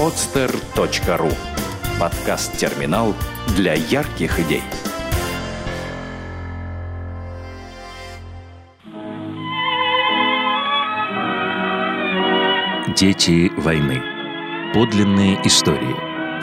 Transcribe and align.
podster.ru 0.00 1.30
Подкаст-терминал 2.00 3.14
для 3.54 3.74
ярких 3.74 4.40
идей. 4.40 4.62
Дети 12.96 13.52
войны. 13.60 14.00
Подлинные 14.72 15.38
истории. 15.46 15.94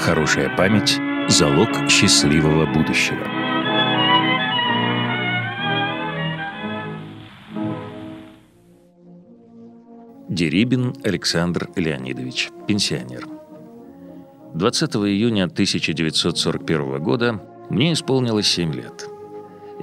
Хорошая 0.01 0.55
память– 0.55 0.99
залог 1.27 1.89
счастливого 1.89 2.67
будущего. 2.67 3.25
Дерибин 10.29 10.93
Александр 11.03 11.67
Леонидович, 11.75 12.51
пенсионер. 12.67 13.37
20 14.57 14.96
июня 14.96 15.43
1941 15.43 17.00
года 17.04 17.39
мне 17.70 17.93
исполнилось 17.93 18.47
7 18.47 18.74
лет. 18.74 19.07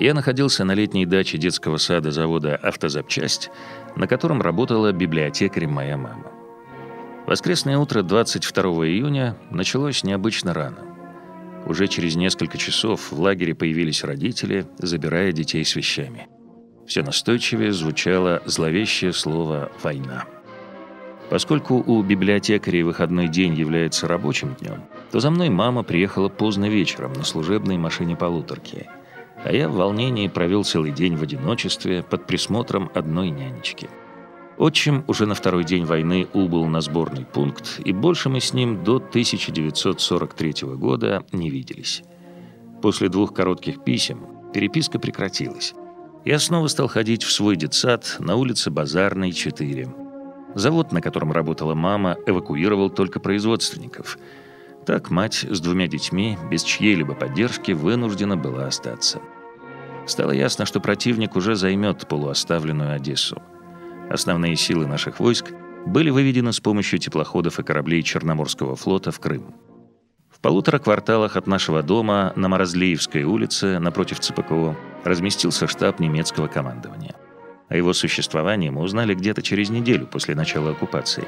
Я 0.00 0.14
находился 0.14 0.64
на 0.64 0.73
летней 0.73 1.06
даче 1.06 1.38
детского 1.38 1.77
сада 1.77 2.10
завода 2.10 2.56
«Автозапчасть», 2.56 3.50
на 3.95 4.09
котором 4.09 4.42
работала 4.42 4.91
библиотекарем 4.91 5.70
моя 5.70 5.97
мама. 5.97 6.27
Воскресное 7.24 7.78
утро 7.78 8.02
22 8.02 8.62
июня 8.88 9.37
началось 9.48 10.02
необычно 10.02 10.52
рано. 10.52 10.78
Уже 11.66 11.86
через 11.86 12.16
несколько 12.16 12.59
часов 12.59 13.12
в 13.12 13.20
лагере 13.20 13.55
появились 13.55 14.02
родители, 14.02 14.66
забирая 14.78 15.30
детей 15.30 15.64
с 15.64 15.77
вещами. 15.77 16.27
Все 16.84 17.05
настойчивее 17.05 17.72
звучало 17.72 18.42
зловещее 18.45 19.12
слово 19.12 19.70
«война». 19.84 20.25
Поскольку 21.30 21.77
у 21.77 22.02
библиотекарей 22.02 22.83
выходной 22.83 23.28
день 23.28 23.55
является 23.55 24.06
рабочим 24.06 24.55
днем, 24.60 24.83
то 25.11 25.20
за 25.20 25.31
мной 25.31 25.48
мама 25.48 25.83
приехала 25.83 26.28
поздно 26.28 26.69
вечером 26.69 27.12
на 27.14 27.25
служебной 27.25 27.78
машине 27.78 28.16
полуторки, 28.16 28.86
а 29.42 29.53
я 29.53 29.69
в 29.69 29.75
волнении 29.75 30.28
провел 30.28 30.64
целый 30.64 30.92
день 30.92 31.16
в 31.16 31.22
одиночестве 31.22 32.03
под 32.03 32.27
присмотром 32.27 32.91
одной 32.94 33.31
нянечки– 33.31 33.89
Отчим 34.56 35.05
уже 35.08 35.27
на 35.27 35.34
второй 35.34 35.64
день 35.64 35.84
войны 35.84 36.28
убыл 36.33 36.66
на 36.66 36.81
сборный 36.81 37.25
пункт, 37.25 37.81
и 37.84 37.92
больше 37.92 38.28
мы 38.28 38.41
с 38.41 38.53
ним 38.53 38.84
до 38.84 38.97
1943 38.97 40.55
года 40.77 41.25
не 41.33 41.50
виделись. 41.50 42.03
После 42.81 43.09
двух 43.09 43.34
коротких 43.34 43.83
писем 43.83 44.27
переписка 44.53 44.98
прекратилась. 44.98 45.75
Я 46.25 46.38
снова 46.38 46.69
стал 46.69 46.86
ходить 46.86 47.25
в 47.25 47.33
свой 47.33 47.56
детсад 47.56 48.16
на 48.20 48.36
улице 48.36 48.70
Базарной, 48.70 49.33
4. 49.33 50.03
Завод, 50.55 50.92
на 50.92 51.00
котором 51.00 51.33
работала 51.33 51.74
мама, 51.74 52.16
эвакуировал 52.27 52.91
только 52.91 53.20
производственников. 53.20 54.19
Так 54.86 55.10
мать 55.10 55.44
с 55.48 55.60
двумя 55.60 55.88
детьми 55.88 56.38
без 56.50 56.62
чьей-либо 56.62 57.14
поддержки 57.14 57.72
вынуждена 57.72 58.36
была 58.36 58.66
остаться. 58.66 59.20
Стало 60.06 60.32
ясно, 60.32 60.66
что 60.66 60.80
противник 60.80 61.34
уже 61.34 61.55
займет 61.55 62.06
полуоставленную 62.06 62.94
Одессу. 62.94 63.42
Основные 64.10 64.55
силы 64.56 64.86
наших 64.86 65.19
войск 65.19 65.52
были 65.86 66.10
выведены 66.10 66.52
с 66.52 66.60
помощью 66.60 66.98
теплоходов 66.98 67.58
и 67.58 67.62
кораблей 67.62 68.02
Черноморского 68.02 68.77
флота 68.77 69.10
в 69.10 69.19
Крым. 69.19 69.55
В 70.30 70.41
полутора 70.41 70.78
кварталах 70.78 71.36
от 71.36 71.47
нашего 71.47 71.82
дома 71.82 72.32
на 72.36 72.48
Морозлеевской 72.48 73.25
улице, 73.25 73.78
напротив 73.78 74.20
ЦПКО, 74.20 74.77
разместился 75.05 75.66
штаб 75.66 76.00
немецкого 76.00 76.48
командования. 76.48 77.14
О 77.68 77.76
его 77.76 77.92
существовании 77.92 78.70
мы 78.70 78.82
узнали 78.82 79.14
где-то 79.14 79.42
через 79.42 79.70
неделю 79.70 80.06
после 80.06 80.34
начала 80.34 80.70
оккупации. 80.70 81.24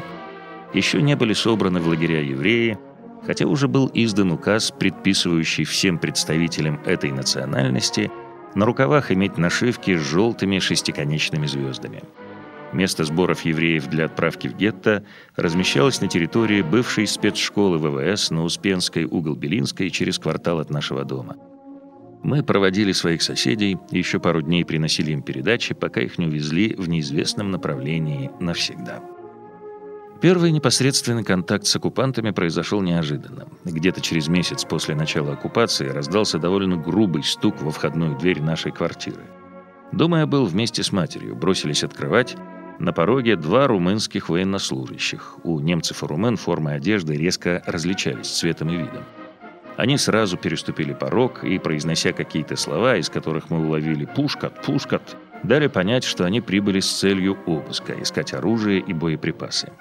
Еще 0.75 1.01
не 1.01 1.17
были 1.17 1.33
собраны 1.33 1.81
в 1.81 1.89
лагеря 1.89 2.21
евреи, 2.21 2.79
хотя 3.27 3.47
уже 3.47 3.69
был 3.69 3.91
издан 3.95 4.33
указ, 4.33 4.71
предписывающий 4.71 5.65
всем 5.65 5.99
представителям 5.99 6.81
этой 6.85 7.11
национальности 7.11 8.11
на 8.55 8.67
рукавах 8.67 9.11
иметь 9.13 9.39
нашивки 9.39 9.97
с 9.97 10.01
желтыми 10.01 10.59
шестиконечными 10.59 11.47
звездами– 11.47 12.03
Место 12.73 13.05
сборов 13.05 13.43
евреев 13.43 13.87
для 13.87 14.07
отправки 14.07 14.49
в 14.49 14.57
гетто 14.57 15.05
размещалось 15.37 16.01
на 16.01 16.09
территории 16.09 16.63
бывшей 16.63 17.07
спецшколы 17.07 17.79
ВВС 17.79 18.31
на 18.31 18.43
Успенской, 18.43 19.05
угол 19.05 19.35
Белинской, 19.35 19.91
через 19.91 20.19
квартал 20.19 20.61
от 20.61 20.71
нашего 20.71 21.05
дома. 21.05 21.37
Мы 22.27 22.43
проводили 22.43 22.91
своих 22.91 23.23
соседей, 23.23 23.79
еще 23.93 24.19
пару 24.19 24.43
дней 24.43 24.65
приносили 24.65 25.13
им 25.13 25.23
передачи, 25.23 25.75
пока 25.75 26.01
их 26.01 26.19
не 26.19 26.27
увезли 26.27 26.75
в 26.75 26.89
неизвестном 26.89 27.53
направлении 27.53 28.33
навсегда. 28.41 29.01
Первый 30.21 30.51
непосредственный 30.51 31.23
контакт 31.23 31.67
с 31.67 31.77
оккупантами 31.77 32.33
произошел 32.33 32.83
неожиданно. 32.83 33.47
Где-то 33.65 34.01
через 34.01 34.27
месяц 34.27 34.65
после 34.65 34.97
начала 34.97 35.35
оккупации 35.35 35.87
раздался 35.87 36.41
довольно 36.41 36.77
грубый 36.77 37.23
стук 37.23 37.63
во 37.63 37.71
входную 37.71 38.19
дверь 38.19 38.43
нашей 38.43 38.73
квартиры. 38.73 39.23
Дома 39.93 40.19
я 40.19 40.27
был 40.27 40.47
вместе 40.47 40.83
с 40.83 40.91
матерью, 40.91 41.37
бросились 41.37 41.85
открывать, 41.85 42.35
на 42.81 42.93
пороге 42.93 43.37
два 43.37 43.69
румынских 43.69 44.31
военнослужащих. 44.31 45.37
У 45.45 45.61
немцев 45.61 46.03
и 46.03 46.07
румын 46.07 46.37
формы 46.37 46.73
одежды 46.73 47.15
резко 47.15 47.63
различались 47.67 48.27
цветом 48.27 48.71
и 48.71 48.79
видом. 48.79 49.05
Они 49.77 49.99
сразу 49.99 50.39
переступили 50.39 50.95
порог 50.95 51.45
и, 51.45 51.59
произнося 51.59 52.13
какие-то 52.13 52.57
слова, 52.57 52.97
из 52.97 53.11
которых 53.11 53.51
мы 53.51 53.67
уловили 53.67 54.07
«пушкат, 54.07 54.63
пушкат», 54.63 55.17
дали 55.43 55.67
понять, 55.67 56.05
что 56.05 56.25
они 56.25 56.41
прибыли 56.41 56.81
с 56.81 56.91
целью 56.91 57.39
обыска, 57.47 57.95
искать 58.01 58.33
оружие 58.33 58.81
и 58.81 58.93
боеприпасы. 58.95 59.73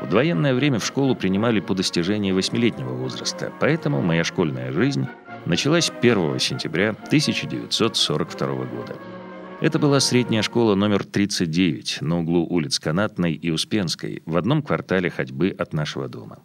В 0.00 0.10
военное 0.10 0.54
время 0.54 0.78
в 0.78 0.86
школу 0.86 1.14
принимали 1.14 1.60
по 1.60 1.74
достижении 1.74 2.32
восьмилетнего 2.32 2.94
возраста, 2.94 3.52
поэтому 3.60 4.00
моя 4.00 4.24
школьная 4.24 4.72
жизнь 4.72 5.06
началась 5.46 5.90
1 5.90 6.38
сентября 6.38 6.90
1942 6.90 8.46
года. 8.64 8.96
Это 9.60 9.78
была 9.78 10.00
средняя 10.00 10.42
школа 10.42 10.74
номер 10.74 11.04
39 11.04 11.98
на 12.00 12.18
углу 12.18 12.46
улиц 12.46 12.78
Канатной 12.78 13.34
и 13.34 13.50
Успенской 13.50 14.22
в 14.26 14.36
одном 14.36 14.62
квартале 14.62 15.10
ходьбы 15.10 15.54
от 15.56 15.72
нашего 15.72 16.08
дома. 16.08 16.38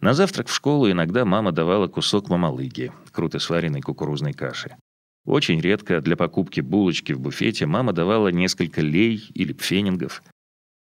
На 0.00 0.14
завтрак 0.14 0.48
в 0.48 0.54
школу 0.54 0.90
иногда 0.90 1.24
мама 1.24 1.52
давала 1.52 1.88
кусок 1.88 2.28
мамалыги, 2.28 2.92
круто 3.12 3.38
сваренной 3.38 3.80
кукурузной 3.80 4.32
каши. 4.32 4.76
Очень 5.24 5.60
редко 5.60 6.00
для 6.00 6.16
покупки 6.16 6.60
булочки 6.60 7.12
в 7.12 7.20
буфете 7.20 7.66
мама 7.66 7.92
давала 7.92 8.28
несколько 8.28 8.80
лей 8.80 9.30
или 9.34 9.52
пфенингов. 9.52 10.22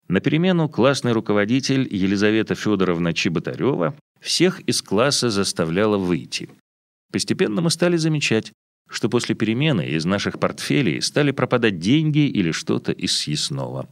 На 0.07 0.19
перемену 0.19 0.69
классный 0.69 1.12
руководитель 1.12 1.88
Елизавета 1.90 2.56
Федоровна 2.56 3.13
Чеботарева 3.13 3.95
всех 4.22 4.62
из 4.62 4.81
класса 4.81 5.29
заставляла 5.29 5.97
выйти. 5.97 6.50
Постепенно 7.12 7.62
мы 7.62 7.72
стали 7.72 7.97
замечать, 7.97 8.53
что 8.89 9.09
после 9.09 9.35
перемены 9.35 9.88
из 9.88 10.06
наших 10.06 10.39
портфелей 10.39 11.01
стали 11.01 11.31
пропадать 11.31 11.79
деньги 11.79 12.28
или 12.28 12.51
что-то 12.51 12.91
из 12.91 13.18
съестного. 13.18 13.89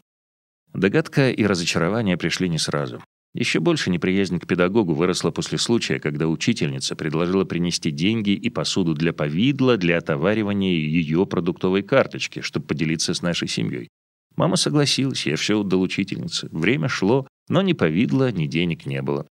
Догадка 0.73 1.31
и 1.31 1.45
разочарование 1.45 2.17
пришли 2.17 2.49
не 2.49 2.59
сразу. 2.59 3.01
Еще 3.35 3.59
больше 3.59 3.89
неприязнь 3.89 4.39
к 4.39 4.47
педагогу 4.47 4.93
выросла 4.93 5.29
после 5.29 5.57
случая, 5.57 5.99
когда 5.99 6.25
учительница 6.25 6.95
предложила 6.95 7.43
принести 7.43 7.91
деньги 7.91 8.29
и 8.29 8.49
посуду 8.49 8.93
для 8.93 9.11
повидла 9.11 9.75
для 9.75 9.97
отоваривания 9.97 10.71
ее 10.71 11.25
продуктовой 11.25 11.83
карточки, 11.83 12.39
чтобы 12.39 12.65
поделиться 12.65 13.13
с 13.13 13.21
нашей 13.21 13.49
семьей. 13.49 13.89
Мама 14.37 14.55
согласилась, 14.55 15.25
я 15.25 15.35
все 15.35 15.59
отдал 15.59 15.81
учительнице. 15.81 16.47
Время 16.49 16.87
шло, 16.87 17.27
но 17.49 17.61
ни 17.61 17.73
повидла, 17.73 18.31
ни 18.31 18.47
денег 18.47 18.85
не 18.85 19.01
было. 19.01 19.27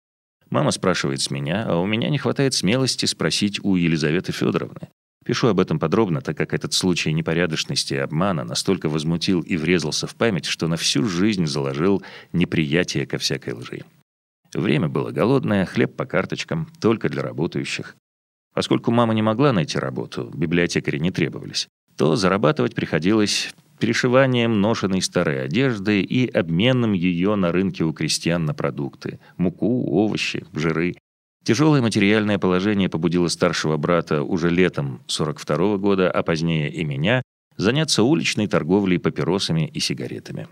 Мама 0.49 0.71
спрашивает 0.71 1.19
с 1.19 1.29
меня, 1.29 1.65
а 1.67 1.77
у 1.77 1.85
меня 1.85 2.09
не 2.09 2.17
хватает 2.17 2.53
смелости 2.53 3.05
спросить 3.05 3.59
у 3.63 3.75
Елизаветы 3.75 4.31
Федоровны. 4.31 4.87
Пишу 5.25 5.47
об 5.47 5.59
этом 5.59 5.77
подробно, 5.77 6.21
так 6.21 6.37
как 6.37 6.53
этот 6.53 6.73
случай 6.73 7.13
непорядочности 7.13 7.93
и 7.93 7.97
обмана 7.97 8.43
настолько 8.43 8.89
возмутил 8.89 9.41
и 9.41 9.57
врезался 9.57 10.07
в 10.07 10.15
память, 10.15 10.45
что 10.45 10.67
на 10.67 10.75
всю 10.75 11.05
жизнь 11.05 11.45
заложил 11.45 12.01
неприятие 12.33 13.05
ко 13.05 13.17
всякой 13.17 13.53
лжи. 13.53 13.83
Время 14.53 14.87
было 14.87 15.11
голодное, 15.11 15.65
хлеб 15.65 15.95
по 15.95 16.05
карточкам, 16.05 16.67
только 16.79 17.09
для 17.09 17.21
работающих. 17.21 17.95
Поскольку 18.53 18.91
мама 18.91 19.13
не 19.13 19.21
могла 19.21 19.53
найти 19.53 19.77
работу, 19.77 20.31
библиотекари 20.33 20.97
не 20.97 21.11
требовались, 21.11 21.67
то 21.95 22.15
зарабатывать 22.15 22.73
приходилось 22.73 23.53
перешиванием 23.79 24.59
ношенной 24.59 25.01
старой 25.01 25.43
одежды 25.43 26.01
и 26.01 26.27
обменом 26.27 26.93
ее 26.93 27.35
на 27.35 27.51
рынке 27.51 27.83
у 27.83 27.93
крестьян 27.93 28.45
на 28.45 28.53
продукты– 28.53 29.19
муку, 29.37 29.89
овощи, 29.91 30.45
жиры. 30.53 30.95
Тяжелое 31.45 31.81
материальное 31.81 32.37
положение 32.37 32.89
побудило 32.89 33.27
старшего 33.27 33.77
брата 33.77 34.23
уже 34.23 34.49
летом 34.49 35.01
42 35.07 35.55
-го 35.55 35.77
года, 35.77 36.11
а 36.11 36.23
позднее 36.23 36.71
и 36.71 36.83
меня, 36.83 37.21
заняться 37.55 38.03
уличной 38.03 38.47
торговлей 38.47 38.99
папиросами 38.99 39.67
и 39.67 39.79
сигаретами. 39.79 40.47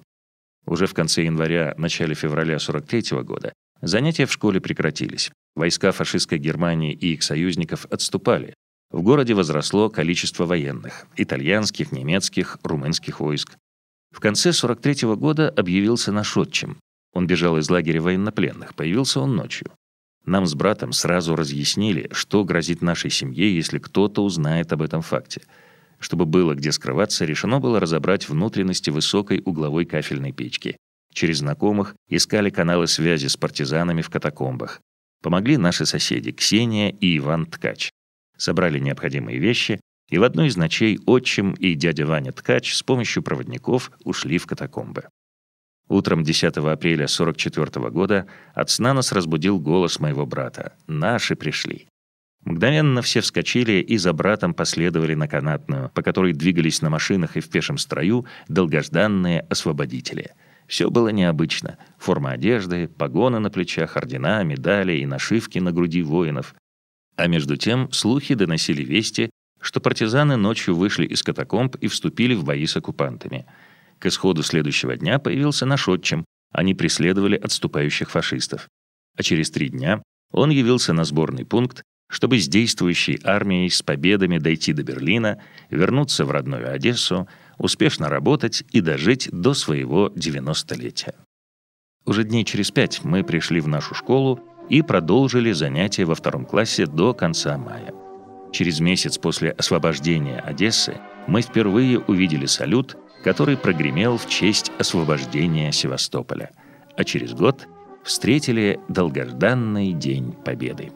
Уже 0.65 0.85
в 0.85 0.93
конце 0.93 1.23
января, 1.23 1.73
начале 1.77 2.13
февраля 2.13 2.59
43 2.59 3.13
-го 3.13 3.23
года 3.23 3.53
занятия 3.81 4.25
в 4.25 4.31
школе 4.31 4.61
прекратились. 4.61 5.31
Войска 5.55 5.91
фашистской 5.91 6.37
Германии 6.37 6.93
и 6.93 7.13
их 7.13 7.23
союзников 7.23 7.85
отступали. 7.89 8.53
В 8.91 9.01
городе 9.01 9.33
возросло 9.33 9.89
количество 9.89 10.45
военных– 10.45 11.07
итальянских, 11.17 11.91
немецких, 11.91 12.57
румынских 12.63 13.19
войск. 13.19 13.57
В 14.15 14.19
конце 14.19 14.53
43 14.53 15.05
-го 15.05 15.15
года 15.15 15.49
объявился 15.49 16.11
наш 16.11 16.37
отчим. 16.37 16.77
Он 17.13 17.27
бежал 17.27 17.57
из 17.57 17.69
лагеря 17.69 18.01
военнопленных, 18.01 18.75
появился 18.75 19.19
он 19.19 19.35
ночью. 19.35 19.71
Нам 20.25 20.45
с 20.45 20.55
братом 20.55 20.91
сразу 20.91 21.35
разъяснили, 21.35 22.09
что 22.11 22.43
грозит 22.43 22.81
нашей 22.81 23.09
семье, 23.09 23.55
если 23.55 23.79
кто-то 23.79 24.23
узнает 24.23 24.73
об 24.73 24.81
этом 24.81 25.01
факте. 25.01 25.41
Чтобы 25.99 26.25
было 26.25 26.53
где 26.53 26.71
скрываться, 26.71 27.25
решено 27.25 27.59
было 27.59 27.79
разобрать 27.79 28.29
внутренности 28.29 28.89
высокой 28.89 29.41
угловой 29.43 29.85
кафельной 29.85 30.33
печки. 30.33 30.77
Через 31.17 31.39
знакомых 31.39 31.95
искали 32.07 32.51
каналы 32.51 32.85
связи 32.85 33.25
с 33.25 33.35
партизанами 33.35 34.03
в 34.03 34.09
катакомбах. 34.11 34.81
Помогли 35.23 35.57
наши 35.57 35.87
соседи 35.87 36.31
Ксения 36.31 36.91
и 36.91 37.17
Иван 37.17 37.47
Ткач. 37.47 37.89
Собрали 38.37 38.77
необходимые 38.77 39.39
вещи, 39.39 39.81
и 40.11 40.19
в 40.19 40.23
одной 40.23 40.49
из 40.49 40.57
ночей 40.57 40.99
отчим 41.07 41.53
и 41.53 41.73
дядя 41.73 42.05
Ваня 42.05 42.33
Ткач 42.33 42.71
с 42.75 42.83
помощью 42.83 43.23
проводников 43.23 43.91
ушли 44.03 44.37
в 44.37 44.45
катакомбы. 44.45 45.05
Утром 45.89 46.23
10 46.23 46.55
апреля 46.57 47.07
44 47.07 47.89
года 47.89 48.27
от 48.53 48.69
сна 48.69 48.93
нас 48.93 49.11
разбудил 49.11 49.59
голос 49.59 49.99
моего 49.99 50.27
брата. 50.27 50.75
«Наши 50.85 51.35
пришли». 51.35 51.87
Мгновенно 52.45 53.01
все 53.01 53.21
вскочили 53.21 53.81
и 53.81 53.97
за 53.97 54.13
братом 54.13 54.53
последовали 54.53 55.15
на 55.15 55.27
канатную, 55.27 55.89
по 55.95 56.03
которой 56.03 56.33
двигались 56.33 56.83
на 56.83 56.91
машинах 56.91 57.37
и 57.37 57.39
в 57.39 57.49
пешем 57.49 57.79
строю 57.79 58.27
долгожданные 58.47 59.39
освободители. 59.49 60.35
Все 60.67 60.89
было 60.89 61.09
необычно. 61.09 61.77
Форма 61.97 62.31
одежды, 62.31 62.87
погоны 62.87 63.39
на 63.39 63.49
плечах, 63.49 63.95
ордена, 63.95 64.43
медали 64.43 64.97
и 64.97 65.05
нашивки 65.05 65.59
на 65.59 65.71
груди 65.71 66.01
воинов. 66.01 66.55
А 67.15 67.27
между 67.27 67.55
тем 67.55 67.91
слухи 67.91 68.35
доносили 68.35 68.83
вести, 68.83 69.29
что 69.61 69.79
партизаны 69.79 70.35
ночью 70.35 70.75
вышли 70.75 71.05
из 71.05 71.23
катакомб 71.23 71.75
и 71.77 71.87
вступили 71.87 72.35
в 72.35 72.43
бои 72.43 72.65
с 72.65 72.75
оккупантами. 72.75 73.45
К 73.99 74.07
исходу 74.07 74.43
следующего 74.43 74.95
дня 74.97 75.17
появился 75.17 75.65
наш 75.65 75.87
отчим. 75.87 76.25
Они 76.51 76.75
преследовали 76.75 77.35
отступающих 77.35 78.11
фашистов. 78.11 78.67
А 79.17 79.23
через 79.23 79.49
три 79.49 79.69
дня 79.69 80.03
он 80.31 80.49
явился 80.51 80.93
на 80.93 81.05
сборный 81.05 81.45
пункт, 81.45 81.83
чтобы 82.09 82.39
с 82.39 82.47
действующей 82.47 83.19
армией 83.23 83.69
с 83.69 83.81
победами 83.81 84.37
дойти 84.37 84.73
до 84.73 84.83
Берлина, 84.83 85.41
вернуться 85.69 86.25
в 86.25 86.31
родную 86.31 86.71
Одессу, 86.71 87.27
успешно 87.57 88.09
работать 88.09 88.63
и 88.71 88.81
дожить 88.81 89.29
до 89.31 89.53
своего 89.53 90.09
90-летия. 90.09 91.15
Уже 92.05 92.23
дней 92.23 92.45
через 92.45 92.71
пять 92.71 93.03
мы 93.03 93.23
пришли 93.23 93.59
в 93.59 93.67
нашу 93.67 93.93
школу 93.93 94.39
и 94.69 94.81
продолжили 94.81 95.51
занятия 95.51 96.05
во 96.05 96.15
втором 96.15 96.45
классе 96.45 96.85
до 96.85 97.13
конца 97.13 97.57
мая. 97.57 97.93
Через 98.51 98.79
месяц 98.79 99.17
после 99.17 99.51
освобождения 99.51 100.39
Одессы 100.39 100.99
мы 101.27 101.41
впервые 101.41 101.99
увидели 101.99 102.45
салют, 102.45 102.97
который 103.23 103.57
прогремел 103.57 104.17
в 104.17 104.29
честь 104.29 104.71
освобождения 104.79 105.71
Севастополя, 105.71 106.51
а 106.95 107.03
через 107.03 107.33
год 107.33 107.67
встретили 108.03 108.79
долгожданный 108.87 109.91
День 109.91 110.31
Победы. 110.31 110.91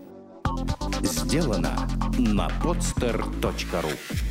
Сделано 1.02 1.75
на 2.18 2.48
podster.ru 2.63 4.31